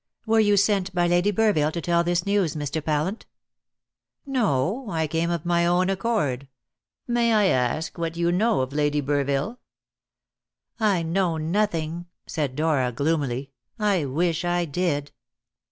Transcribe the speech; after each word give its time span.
"Were 0.25 0.39
you 0.39 0.57
sent 0.57 0.95
by 0.95 1.05
Lady 1.05 1.31
Burville 1.31 1.71
to 1.73 1.79
tell 1.79 2.03
this 2.03 2.25
news, 2.25 2.55
Mr. 2.55 2.83
Pallant?" 2.83 3.27
"No; 4.25 4.89
I 4.89 5.05
came 5.05 5.29
of 5.29 5.45
my 5.45 5.63
own 5.67 5.91
accord. 5.91 6.47
May 7.07 7.31
I 7.31 7.45
ask 7.45 7.95
what 7.99 8.17
you 8.17 8.31
know 8.31 8.61
of 8.61 8.73
Lady 8.73 8.99
Burville?" 8.99 9.59
"I 10.79 11.03
know 11.03 11.37
nothing," 11.37 12.07
said 12.25 12.55
Dora 12.55 12.91
gloomily. 12.91 13.51
"I 13.77 14.05
wish 14.05 14.43
I 14.43 14.65
did." 14.65 15.11